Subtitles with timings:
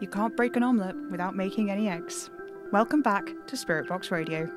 [0.00, 2.30] You can't break an omelette without making any eggs.
[2.70, 4.48] Welcome back to Spirit Box Radio.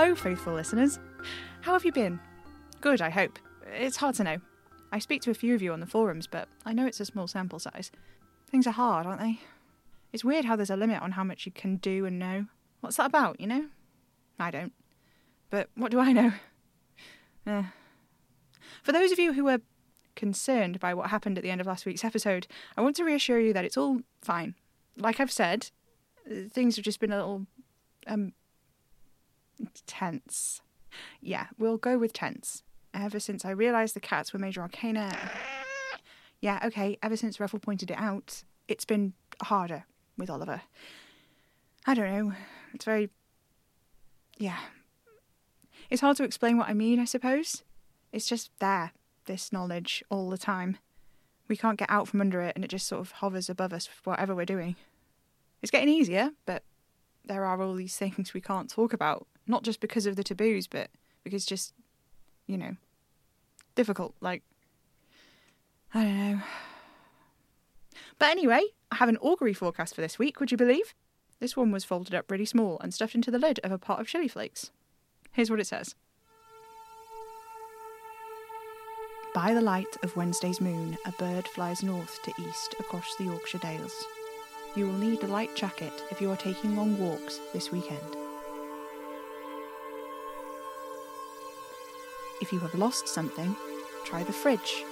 [0.00, 0.98] Hello, faithful listeners.
[1.60, 2.18] How have you been?
[2.80, 3.38] Good, I hope.
[3.70, 4.38] It's hard to know.
[4.90, 7.04] I speak to a few of you on the forums, but I know it's a
[7.04, 7.92] small sample size.
[8.50, 9.40] Things are hard, aren't they?
[10.10, 12.46] It's weird how there's a limit on how much you can do and know.
[12.80, 13.66] What's that about, you know?
[14.38, 14.72] I don't.
[15.50, 16.32] But what do I know?
[17.46, 17.64] Eh.
[18.82, 19.60] For those of you who were
[20.16, 23.38] concerned by what happened at the end of last week's episode, I want to reassure
[23.38, 24.54] you that it's all fine.
[24.96, 25.70] Like I've said,
[26.50, 27.46] things have just been a little
[28.06, 28.32] um
[29.86, 30.60] tense.
[31.20, 32.62] Yeah, we'll go with tense.
[32.92, 35.16] Ever since I realised the cats were Major Arcana.
[36.40, 39.12] Yeah, okay, ever since Ruffle pointed it out, it's been
[39.42, 39.84] harder
[40.16, 40.62] with Oliver.
[41.86, 42.34] I don't know.
[42.74, 43.10] It's very.
[44.38, 44.58] Yeah.
[45.90, 47.62] It's hard to explain what I mean, I suppose.
[48.12, 48.92] It's just there,
[49.26, 50.78] this knowledge, all the time.
[51.48, 53.88] We can't get out from under it, and it just sort of hovers above us,
[54.04, 54.76] whatever we're doing.
[55.62, 56.62] It's getting easier, but
[57.24, 60.66] there are all these things we can't talk about not just because of the taboos,
[60.66, 60.88] but
[61.24, 61.74] because just,
[62.46, 62.76] you know,
[63.74, 64.14] difficult.
[64.20, 64.42] Like,
[65.92, 66.40] I don't know.
[68.18, 70.94] But anyway, I have an augury forecast for this week, would you believe?
[71.40, 74.00] This one was folded up really small and stuffed into the lid of a pot
[74.00, 74.70] of chili flakes.
[75.32, 75.94] Here's what it says
[79.34, 83.58] By the light of Wednesday's moon, a bird flies north to east across the Yorkshire
[83.58, 83.94] Dales.
[84.76, 88.16] You will need a light jacket if you are taking long walks this weekend.
[92.40, 93.54] If you have lost something,
[94.04, 94.84] try the fridge.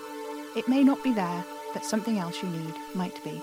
[0.54, 3.42] It may not be there, but something else you need might be.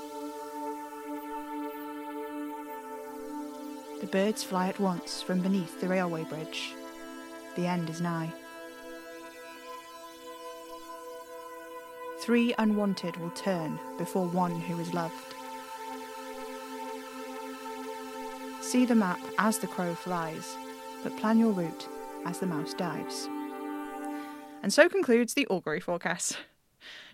[4.01, 6.73] The birds fly at once from beneath the railway bridge.
[7.55, 8.31] The end is nigh.
[12.19, 15.13] Three unwanted will turn before one who is loved.
[18.61, 20.55] See the map as the crow flies,
[21.03, 21.87] but plan your route
[22.25, 23.29] as the mouse dives.
[24.66, 26.40] And so concludes the augury forecast.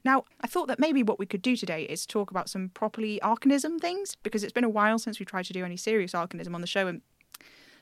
[0.06, 3.20] Now, I thought that maybe what we could do today is talk about some properly
[3.22, 6.56] arcanism things, because it's been a while since we tried to do any serious arcanism
[6.56, 7.02] on the show, and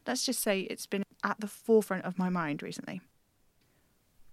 [0.07, 2.99] let's just say it's been at the forefront of my mind recently.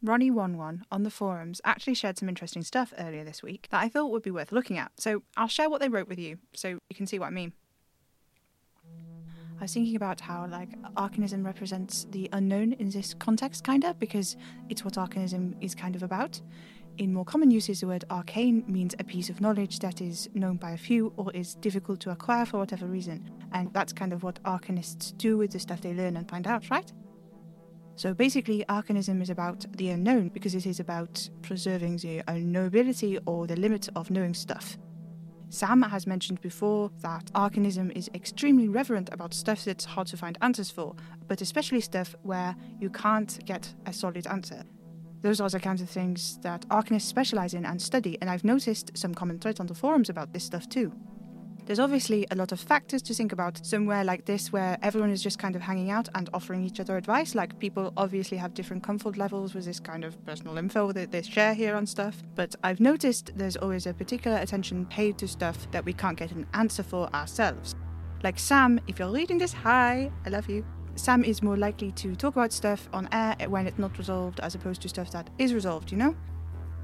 [0.03, 4.11] Ronnie11 on the forums actually shared some interesting stuff earlier this week that I thought
[4.11, 6.97] would be worth looking at, so I'll share what they wrote with you so you
[6.97, 7.53] can see what I mean.
[9.59, 13.99] I was thinking about how like arcanism represents the unknown in this context, kind of,
[13.99, 14.37] because
[14.69, 16.41] it's what arcanism is kind of about.
[16.99, 20.57] In more common uses, the word arcane means a piece of knowledge that is known
[20.57, 23.31] by a few or is difficult to acquire for whatever reason.
[23.53, 26.71] And that's kind of what arcanists do with the stuff they learn and find out,
[26.71, 26.91] right?
[27.97, 33.47] So basically, arcanism is about the unknown because it is about preserving the unknowability or
[33.47, 34.77] the limit of knowing stuff.
[35.49, 40.37] Sam has mentioned before that arcanism is extremely reverent about stuff that's hard to find
[40.43, 40.95] answers for,
[41.29, 44.65] but especially stuff where you can't get a solid answer.
[45.23, 48.97] Those are the kinds of things that arcanists specialize in and study, and I've noticed
[48.97, 50.93] some common threads on the forums about this stuff too.
[51.67, 55.21] There's obviously a lot of factors to think about somewhere like this where everyone is
[55.21, 57.35] just kind of hanging out and offering each other advice.
[57.35, 61.23] Like people obviously have different comfort levels with this kind of personal info that they
[61.23, 62.23] share here on stuff.
[62.37, 66.31] But I've noticed there's always a particular attention paid to stuff that we can't get
[66.31, 67.75] an answer for ourselves.
[68.23, 70.65] Like Sam, if you're reading this, hi, I love you.
[70.95, 74.55] Sam is more likely to talk about stuff on air when it's not resolved as
[74.55, 76.15] opposed to stuff that is resolved, you know?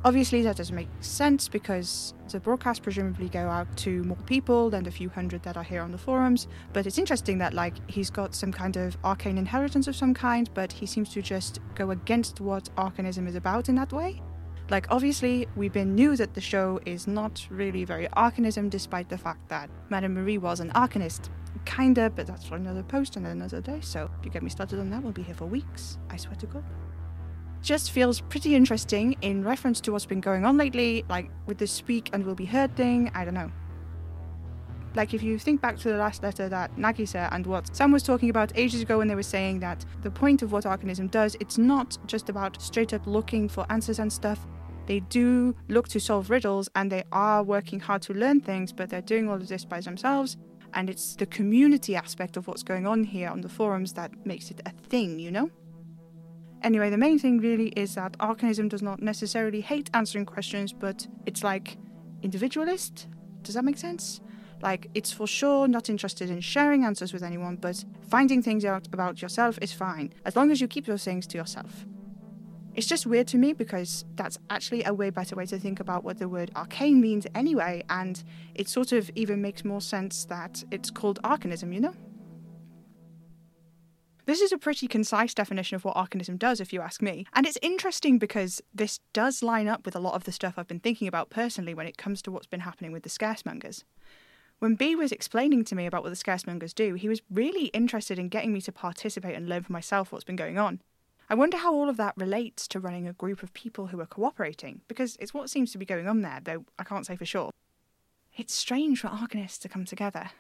[0.05, 4.83] Obviously, that doesn't make sense because the broadcasts presumably go out to more people than
[4.83, 6.49] the few hundred that are here on the forums.
[6.73, 10.51] But it's interesting that, like, he's got some kind of arcane inheritance of some kind,
[10.55, 14.21] but he seems to just go against what arcanism is about in that way.
[14.71, 19.19] Like, obviously, we've been knew that the show is not really very arcanism, despite the
[19.19, 21.29] fact that Madame Marie was an arcanist.
[21.65, 23.79] Kinda, but that's for another post and another day.
[23.81, 25.99] So if you get me started on that, we'll be here for weeks.
[26.11, 26.65] I swear to God
[27.63, 31.67] just feels pretty interesting in reference to what's been going on lately, like with the
[31.67, 33.11] speak and will be heard thing.
[33.15, 33.51] I don't know.
[34.95, 38.03] Like, if you think back to the last letter that Nagisa and what Sam was
[38.03, 41.35] talking about ages ago when they were saying that the point of what Arcanism does,
[41.41, 44.47] it's not just about straight up looking for answers and stuff.
[44.87, 48.91] They do look to solve riddles and they are working hard to learn things, but
[48.91, 50.37] they're doing all of this by themselves.
[50.75, 54.51] And it's the community aspect of what's going on here on the forums that makes
[54.51, 55.51] it a thing, you know?
[56.63, 61.07] Anyway, the main thing really is that Arcanism does not necessarily hate answering questions, but
[61.27, 61.77] it's like
[62.23, 63.09] individualist.
[63.43, 64.21] Does that make sense?
[64.63, 68.87] Like, it's for sure not interested in sharing answers with anyone, but finding things out
[68.87, 71.85] about yourself is fine, as long as you keep those things to yourself.
[72.75, 76.05] It's just weird to me because that's actually a way better way to think about
[76.05, 78.23] what the word arcane means anyway, and
[78.55, 81.95] it sort of even makes more sense that it's called arcanism, you know?
[84.25, 87.27] This is a pretty concise definition of what arcanism does, if you ask me.
[87.33, 90.69] And it's interesting because this does line up with a lot of the stuff I've
[90.69, 93.83] been thinking about personally when it comes to what's been happening with the scaremongers.
[94.61, 98.17] When B was explaining to me about what the scaremongers do, he was really interested
[98.17, 100.81] in getting me to participate and learn for myself what's been going on.
[101.29, 104.07] I wonder how all of that relates to running a group of people who are
[104.07, 107.27] cooperating, because it's what seems to be going on there, though I can't say for
[107.27, 107.51] sure.
[108.37, 110.31] It's strange for arcanists to come together,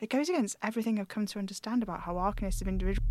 [0.00, 3.06] it goes against everything I've come to understand about how arcanists of individual.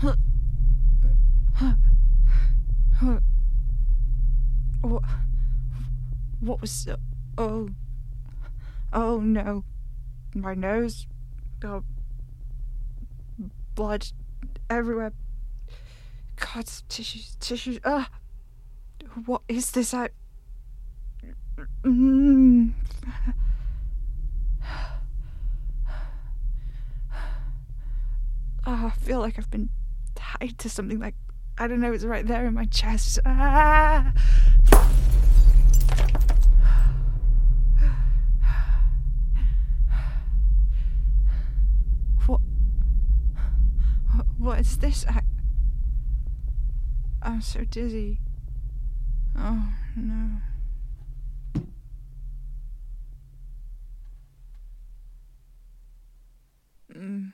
[0.00, 0.18] what?
[6.40, 6.88] What was?
[7.38, 7.68] Oh,
[8.92, 9.64] oh no,
[10.34, 11.06] my nose,
[11.60, 11.84] got
[13.74, 14.08] blood
[14.68, 15.12] everywhere.
[16.36, 17.78] God, tissues, tissues.
[17.84, 18.10] Ah,
[19.24, 19.94] what is this?
[19.94, 20.10] I.
[21.84, 22.72] Mm.
[28.68, 29.68] Oh, I feel like I've been
[30.16, 31.14] tied to something like
[31.56, 33.20] I don't know, it's right there in my chest.
[33.24, 34.12] Ah!
[42.26, 42.40] What?
[44.38, 45.06] What is this?
[45.08, 45.20] I,
[47.22, 48.18] I'm so dizzy.
[49.38, 50.40] Oh no.
[56.92, 57.32] Mm.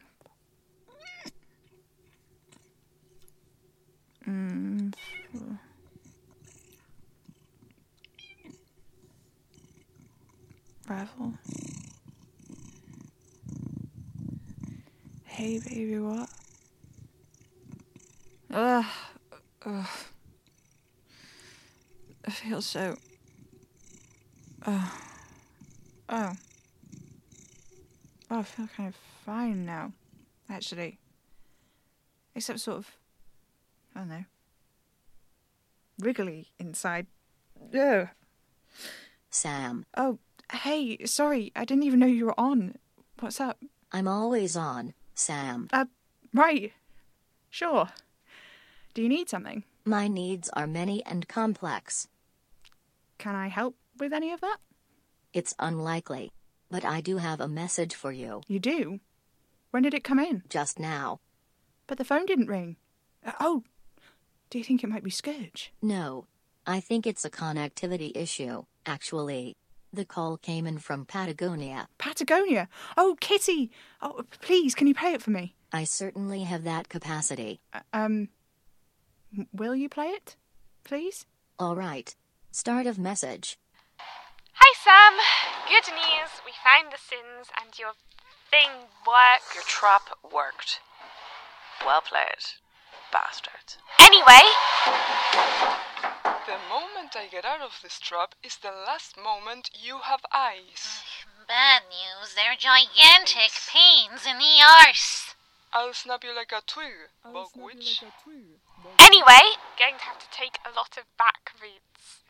[11.02, 11.35] Ravel.
[15.25, 16.28] Hey, baby, what?
[18.52, 18.85] Ugh.
[19.66, 19.87] Ugh.
[22.25, 22.97] I feel so.
[24.64, 25.00] Oh.
[26.09, 26.32] Oh.
[28.30, 28.94] Oh, I feel kind of
[29.26, 29.92] fine now,
[30.49, 30.99] actually.
[32.37, 32.90] Except sort of
[33.97, 34.25] I don't know,
[35.99, 37.09] wriggly inside.
[37.76, 38.09] Ugh.
[39.30, 39.85] Sam.
[39.97, 40.18] Oh,
[40.62, 42.76] hey, sorry, I didn't even know you were on.
[43.19, 43.59] What's up?
[43.90, 45.69] I'm always on, Sam.
[45.73, 45.87] Uh,
[46.33, 46.73] right.
[47.50, 47.88] Sure.
[48.95, 49.64] Do you need something?
[49.85, 52.07] My needs are many and complex.
[53.19, 54.59] Can I help with any of that?
[55.33, 56.31] It's unlikely.
[56.71, 58.42] But I do have a message for you.
[58.47, 59.00] You do?
[59.73, 60.45] When did it come in?
[60.49, 61.19] Just now.
[61.88, 62.76] But the phone didn't ring.
[63.26, 63.64] Uh, oh,
[64.49, 65.73] do you think it might be Scourge?
[65.83, 66.26] No,
[66.66, 69.57] I think it's a connectivity issue, actually.
[69.92, 71.87] The call came in from Patagonia.
[71.99, 72.68] Patagonia.
[72.96, 73.70] Oh, Kitty.
[74.00, 75.54] Oh, please, can you play it for me?
[75.70, 77.61] I certainly have that capacity.
[77.75, 78.28] Uh, um,
[79.52, 80.37] will you play it,
[80.84, 81.26] please?
[81.58, 82.14] All right.
[82.50, 83.58] Start of message.
[84.54, 85.18] Hi, Sam.
[85.68, 86.40] Good news.
[86.44, 87.92] We found the sins and your
[88.50, 89.54] thing worked.
[89.54, 90.80] Your trap worked.
[91.84, 92.44] Well played,
[93.12, 93.78] bastards.
[94.00, 94.44] Anyway,
[96.52, 101.00] The moment I get out of this trap is the last moment you have eyes.
[101.49, 105.35] Bad news, they're gigantic pains in the arse.
[105.73, 108.04] I'll snap you like a twig, bug witch.
[109.00, 112.21] anyway, going to have to take a lot of back routes.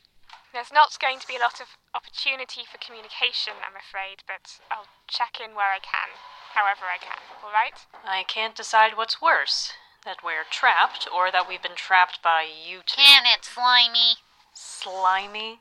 [0.52, 4.87] There's not going to be a lot of opportunity for communication, I'm afraid, but I'll
[5.09, 6.14] check in where I can,
[6.55, 7.87] however I can, alright?
[8.07, 9.73] I can't decide what's worse
[10.04, 13.00] that we're trapped or that we've been trapped by you two.
[13.00, 14.16] Can it, Slimy?
[14.54, 15.61] Slimy?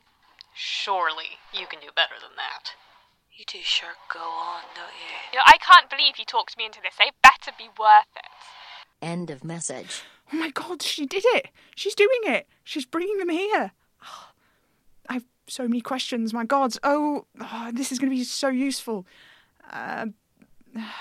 [0.53, 2.74] Surely you can do better than that.
[3.38, 5.15] You two sure go on, don't you?
[5.33, 6.95] You know, I can't believe you talked me into this.
[6.98, 8.29] They better be worth it.
[9.01, 10.03] End of message.
[10.31, 11.48] Oh my god, she did it!
[11.75, 12.48] She's doing it!
[12.63, 13.71] She's bringing them here!
[15.10, 16.75] I have so many questions, my god.
[16.83, 19.05] Oh, oh, this is going to be so useful.
[19.69, 20.07] Uh,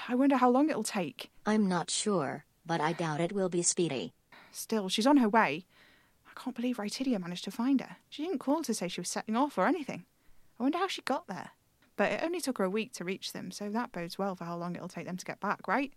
[0.09, 1.31] I wonder how long it'll take.
[1.47, 4.13] I'm not sure, but I doubt it will be speedy.
[4.53, 5.67] Still, she's on her way.
[6.25, 7.97] I can't believe Rytidia managed to find her.
[8.09, 10.05] She didn't call to say she was setting off or anything.
[10.57, 11.51] I wonder how she got there.
[11.97, 14.45] But it only took her a week to reach them, so that bodes well for
[14.45, 15.93] how long it'll take them to get back, right?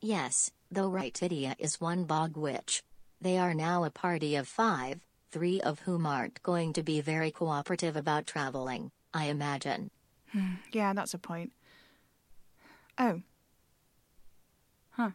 [0.00, 2.84] Yes, though Rytidia is one bog witch.
[3.20, 5.00] They are now a party of five,
[5.32, 9.90] three of whom aren't going to be very cooperative about traveling, I imagine.
[10.30, 11.52] Hmm, yeah, that's a point.
[12.96, 13.22] Oh.
[14.90, 15.10] Huh.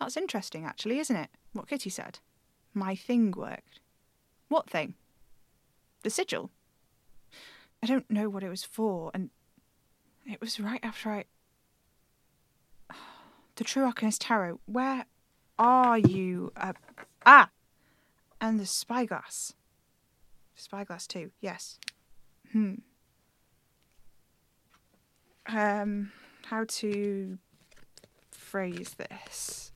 [0.00, 1.30] That's interesting, actually, isn't it?
[1.52, 2.20] What Kitty said.
[2.72, 3.80] My thing worked.
[4.48, 4.94] What thing?
[6.02, 6.50] The sigil?
[7.82, 9.30] I don't know what it was for, and
[10.26, 11.24] it was right after I.
[13.56, 14.60] The True Arcanist Tarot.
[14.66, 15.04] Where
[15.58, 16.52] are you?
[16.56, 16.74] Uh,
[17.26, 17.50] ah!
[18.40, 19.54] And the spyglass.
[20.54, 21.80] Spyglass, too, yes.
[22.52, 22.74] Hmm.
[25.48, 26.12] Um,
[26.46, 27.38] how to
[28.30, 29.67] phrase this?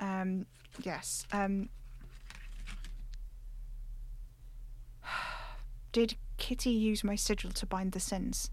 [0.00, 0.46] Um,
[0.82, 1.26] yes.
[1.32, 1.68] Um,
[5.92, 8.50] did Kitty use my sigil to bind the sins?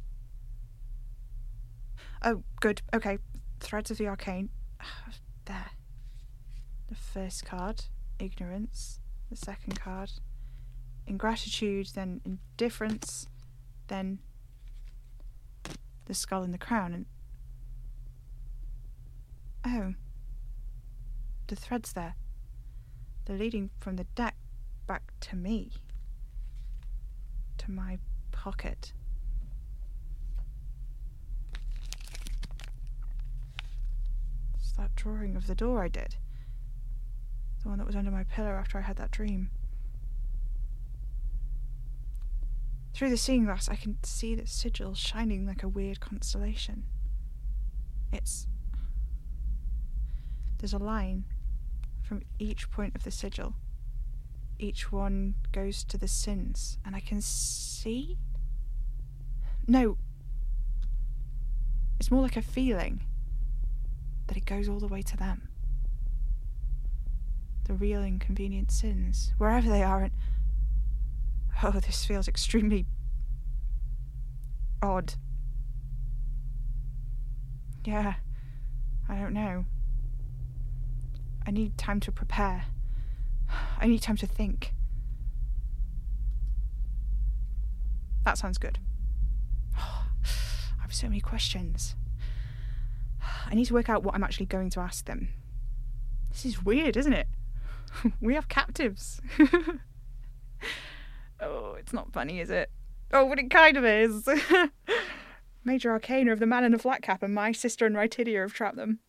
[2.22, 2.82] Oh, good.
[2.94, 3.18] Okay.
[3.60, 4.50] Threads of the Arcane.
[5.46, 5.72] There.
[6.88, 7.84] The first card,
[8.18, 9.02] ignorance.
[9.30, 10.10] The second card,
[11.06, 11.88] ingratitude.
[11.94, 13.28] Then indifference.
[13.88, 14.20] Then
[16.06, 16.94] the skull and the crown.
[16.94, 17.06] And
[19.66, 19.94] oh,
[21.48, 22.16] the threads there.
[23.26, 24.36] They're leading from the deck
[24.88, 25.72] back to me.
[27.60, 28.00] To my
[28.32, 28.94] pocket.
[34.56, 36.16] It's that drawing of the door I did.
[37.62, 39.52] The one that was under my pillow after I had that dream.
[42.94, 46.84] Through the seeing glass, I can see the sigil shining like a weird constellation.
[48.12, 48.48] It's.
[50.60, 51.26] There's a line
[52.03, 53.55] from each point of the sigil.
[54.60, 58.17] Each one goes to the sins, and I can see.
[59.67, 59.98] No.
[62.00, 63.01] It's more like a feeling
[64.27, 65.48] that it goes all the way to them.
[67.65, 70.12] The real inconvenient sins, wherever they are, and.
[71.63, 72.86] Oh, this feels extremely.
[74.81, 75.13] odd.
[77.86, 78.15] Yeah,
[79.07, 79.65] I don't know.
[81.46, 82.66] I need time to prepare.
[83.80, 84.74] I need time to think.
[88.24, 88.80] That sounds good.
[89.78, 91.96] I have so many questions.
[93.46, 95.30] I need to work out what I'm actually going to ask them.
[96.32, 97.28] This is weird, isn't it?
[98.22, 99.22] we have captives.
[101.40, 102.72] oh, it's not funny, is it?
[103.12, 104.28] Oh, but it kind of is.
[105.64, 108.54] Major Arcana of the Man in the Flat Cap and my sister and Rytidia have
[108.54, 109.00] trapped them.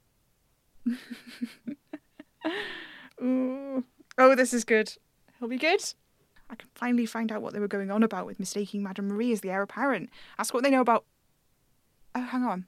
[3.23, 3.85] Ooh.
[4.19, 4.93] Oh, this is good.
[5.39, 5.83] He'll be good.
[6.51, 9.33] I can finally find out what they were going on about with mistaking Madame Marie
[9.33, 10.11] as the heir apparent.
[10.39, 11.05] Ask what they know about.
[12.15, 12.67] Oh, hang on.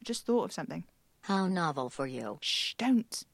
[0.00, 0.84] I just thought of something.
[1.22, 2.38] How novel for you.
[2.40, 3.24] Shh, don't.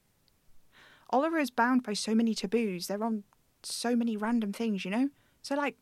[1.11, 2.87] Oliver is bound by so many taboos.
[2.87, 3.25] They're on
[3.63, 5.09] so many random things, you know?
[5.43, 5.77] So, like,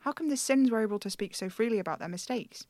[0.00, 2.66] how come the Sins were able to speak so freely about their mistakes?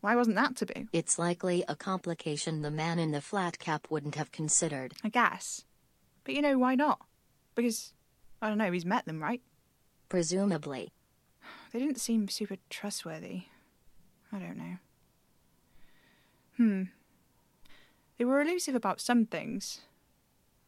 [0.00, 0.88] Why wasn't that to be?
[0.92, 4.94] It's likely a complication the man in the flat cap wouldn't have considered.
[5.02, 5.64] I guess.
[6.24, 7.00] But you know, why not?
[7.54, 7.92] Because
[8.40, 9.40] I don't know, he's met them, right?
[10.08, 10.92] Presumably.
[11.72, 13.44] They didn't seem super trustworthy.
[14.32, 14.76] I don't know.
[16.56, 16.82] Hmm.
[18.18, 19.80] They were elusive about some things.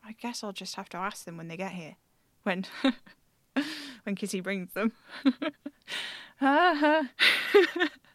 [0.04, 1.96] I guess I'll just have to ask them when they get here.
[2.42, 2.64] When
[4.04, 4.92] when Kitty brings them.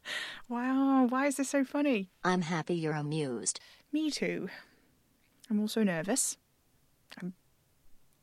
[0.49, 2.09] wow, why is this so funny?
[2.23, 3.59] I'm happy you're amused.
[3.91, 4.49] Me too.
[5.49, 6.37] I'm also nervous.
[7.21, 7.33] I'm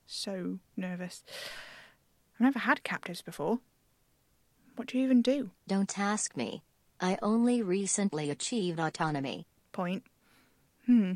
[0.06, 1.22] so nervous.
[2.34, 3.60] I've never had captives before.
[4.76, 5.50] What do you even do?
[5.68, 6.62] Don't ask me.
[7.00, 9.46] I only recently achieved autonomy.
[9.72, 10.04] Point.
[10.86, 11.12] Hmm.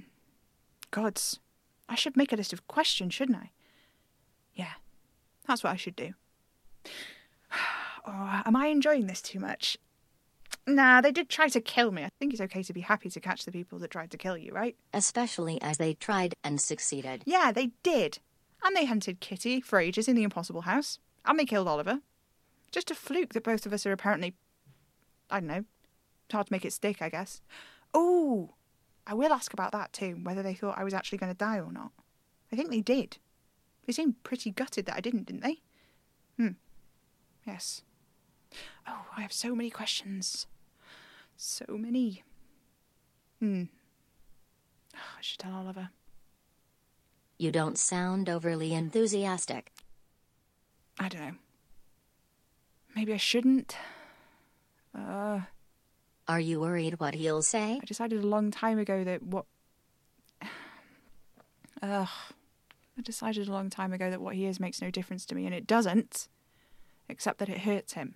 [0.90, 1.40] Gods.
[1.88, 3.50] I should make a list of questions, shouldn't I?
[4.54, 4.72] Yeah.
[5.46, 6.14] That's what I should do.
[8.06, 9.78] Oh, am I enjoying this too much?
[10.66, 12.04] Nah, they did try to kill me.
[12.04, 14.36] I think it's okay to be happy to catch the people that tried to kill
[14.36, 14.76] you, right?
[14.94, 17.22] Especially as they tried and succeeded.
[17.26, 18.18] Yeah, they did.
[18.64, 20.98] And they hunted Kitty for ages in the impossible house.
[21.26, 22.00] And they killed Oliver.
[22.72, 24.34] Just a fluke that both of us are apparently.
[25.30, 25.64] I don't know.
[26.24, 27.42] It's hard to make it stick, I guess.
[27.92, 28.54] Oh,
[29.06, 31.58] I will ask about that too, whether they thought I was actually going to die
[31.60, 31.92] or not.
[32.50, 33.18] I think they did.
[33.86, 35.60] They seemed pretty gutted that I didn't, didn't they?
[36.38, 36.48] Hmm.
[37.46, 37.82] Yes.
[38.88, 40.46] Oh, I have so many questions.
[41.36, 42.22] So many.
[43.40, 43.64] Hmm.
[44.94, 45.90] I should tell Oliver.
[47.38, 49.72] You don't sound overly enthusiastic.
[50.98, 51.34] I don't know.
[52.94, 53.76] Maybe I shouldn't.
[54.96, 55.40] Uh.
[56.26, 57.78] Are you worried what he'll say?
[57.82, 59.44] I decided a long time ago that what.
[61.82, 62.08] Ugh.
[62.96, 65.46] I decided a long time ago that what he is makes no difference to me,
[65.46, 66.28] and it doesn't,
[67.08, 68.14] except that it hurts him.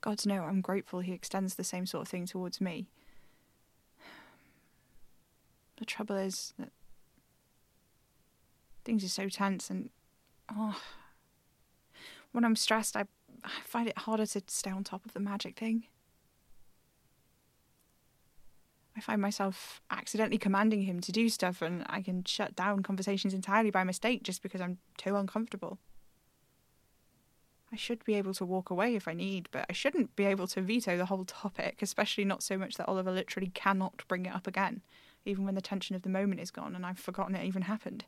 [0.00, 2.86] Gods know I'm grateful he extends the same sort of thing towards me.
[5.78, 6.70] The trouble is that
[8.84, 9.90] things are so tense and
[10.56, 10.80] oh
[12.32, 13.04] when I'm stressed I,
[13.44, 15.84] I find it harder to stay on top of the magic thing.
[18.96, 23.32] I find myself accidentally commanding him to do stuff and I can shut down conversations
[23.32, 25.78] entirely by mistake just because I'm too uncomfortable.
[27.72, 30.46] I should be able to walk away if I need, but I shouldn't be able
[30.48, 34.34] to veto the whole topic, especially not so much that Oliver literally cannot bring it
[34.34, 34.80] up again,
[35.26, 38.04] even when the tension of the moment is gone and I've forgotten it even happened.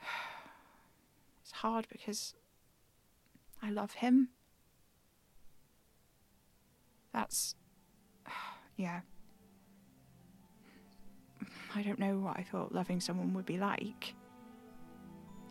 [1.42, 2.34] It's hard because
[3.62, 4.28] I love him.
[7.12, 7.54] That's.
[8.76, 9.00] Yeah.
[11.74, 14.14] I don't know what I thought loving someone would be like.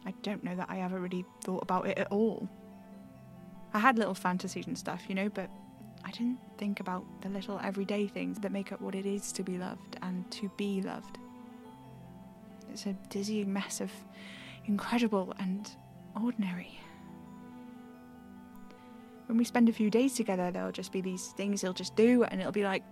[0.06, 2.48] I don't know that I ever really thought about it at all.
[3.74, 5.50] I had little fantasies and stuff, you know, but
[6.04, 9.44] I didn't think about the little everyday things that make up what it is to
[9.44, 11.18] be loved and to be loved.
[12.72, 13.92] It's a dizzying mess of
[14.66, 15.70] incredible and
[16.22, 16.80] ordinary.
[19.28, 22.24] When we spend a few days together, there'll just be these things he'll just do,
[22.24, 22.84] and it'll be like,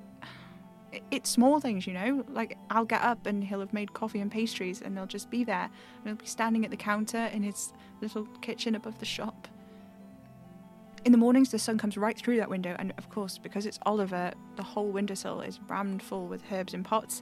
[1.12, 2.26] it's small things, you know.
[2.30, 5.44] Like I'll get up and he'll have made coffee and pastries, and they'll just be
[5.44, 9.48] there, and he'll be standing at the counter in his little kitchen above the shop.
[11.06, 13.80] In the mornings, the sun comes right through that window, and of course, because it's
[13.86, 17.22] Oliver, the whole windowsill is rammed full with herbs and pots.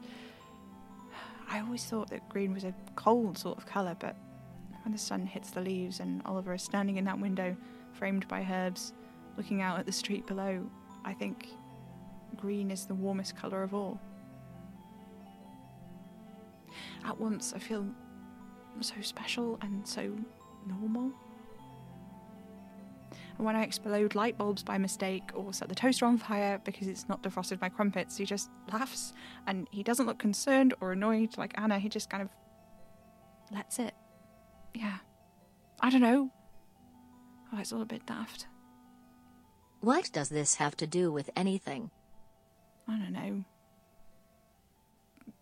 [1.47, 4.15] I always thought that green was a cold sort of colour, but
[4.83, 7.55] when the sun hits the leaves and Oliver is standing in that window,
[7.93, 8.93] framed by herbs,
[9.37, 10.65] looking out at the street below,
[11.03, 11.49] I think
[12.45, 13.99] green is the warmest colour of all.
[17.03, 17.87] At once, I feel
[18.81, 20.15] so special and so
[20.67, 21.11] normal.
[23.37, 26.87] And when I explode light bulbs by mistake or set the toaster on fire because
[26.87, 29.13] it's not defrosted my crumpets, he just laughs
[29.47, 31.79] and he doesn't look concerned or annoyed like Anna.
[31.79, 32.29] He just kind of
[33.51, 33.95] lets it.
[34.75, 34.97] Yeah.
[35.81, 36.29] I don't know.
[37.51, 38.45] Oh, it's all a bit daft.
[39.81, 41.89] What does this have to do with anything?
[42.87, 43.43] I don't know.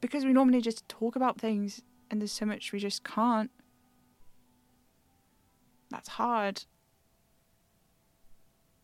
[0.01, 3.51] Because we normally just talk about things and there's so much we just can't.
[5.89, 6.63] That's hard.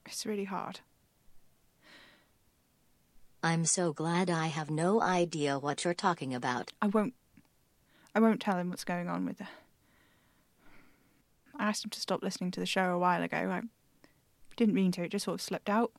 [0.06, 0.80] It's really hard.
[3.42, 6.74] I'm so glad I have no idea what you're talking about.
[6.82, 7.14] I won't.
[8.14, 9.48] I won't tell him what's going on with the.
[11.58, 13.38] I asked him to stop listening to the show a while ago.
[13.38, 13.62] I
[14.58, 15.92] didn't mean to, it just sort of slipped out.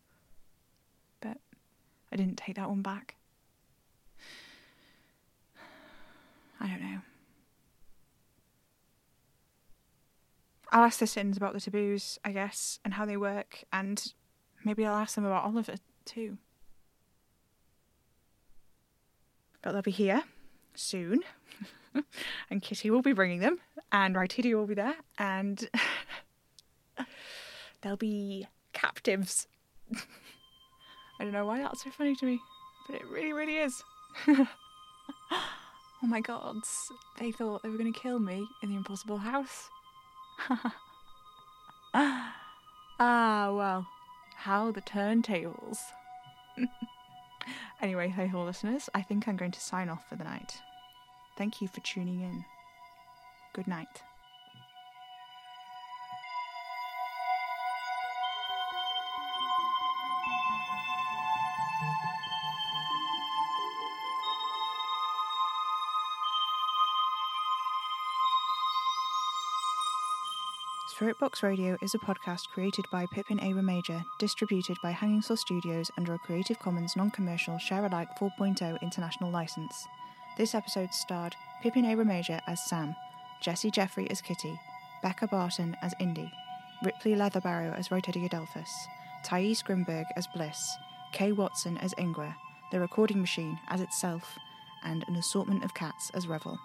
[2.12, 3.16] I didn't take that one back.
[6.60, 7.00] I don't know.
[10.72, 14.12] I'll ask the Sins about the taboos, I guess, and how they work, and
[14.64, 16.38] maybe I'll ask them about Oliver too.
[19.62, 20.22] But they'll be here
[20.74, 21.20] soon.
[22.50, 23.58] and Kitty will be bringing them,
[23.90, 25.68] and Rytidia will be there, and
[27.82, 29.48] they'll be captives.
[31.20, 32.40] I don't know why that's so funny to me,
[32.86, 33.84] but it really, really is.
[34.26, 34.46] oh
[36.00, 39.68] my gods, they thought they were going to kill me in the impossible house.
[41.94, 42.32] ah,
[42.98, 43.86] well,
[44.36, 45.76] how the turntables.
[47.82, 50.62] anyway, hey ho listeners, I think I'm going to sign off for the night.
[51.36, 52.46] Thank you for tuning in.
[53.52, 54.02] Good night.
[71.00, 73.54] Spirit Box Radio is a podcast created by Pippin A.
[73.54, 78.78] Major, distributed by Hanging Saw Studios under a Creative Commons non commercial share alike 4.0
[78.82, 79.88] international license.
[80.36, 81.96] This episode starred Pippin A.
[82.04, 82.94] Major as Sam,
[83.40, 84.60] Jesse Jeffrey as Kitty,
[85.02, 86.30] Becca Barton as Indy,
[86.84, 88.70] Ripley Leatherbarrow as Rotadia Adolphus,
[89.24, 90.76] Thais Grimberg as Bliss,
[91.12, 92.34] Kay Watson as Ingwer,
[92.72, 94.36] The Recording Machine as itself,
[94.84, 96.58] and an assortment of cats as Revel.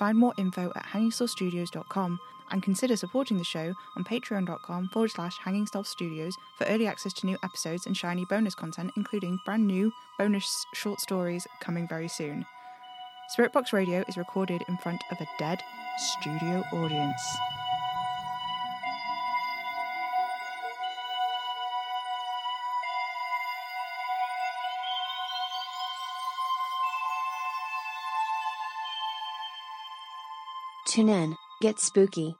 [0.00, 6.32] Find more info at hangingsawstudios.com and consider supporting the show on patreon.com forward slash hangingstudios
[6.56, 11.02] for early access to new episodes and shiny bonus content, including brand new bonus short
[11.02, 12.46] stories coming very soon.
[13.28, 15.60] Spirit Box Radio is recorded in front of a dead
[15.98, 17.20] studio audience.
[30.90, 32.34] Tune in, get spooky.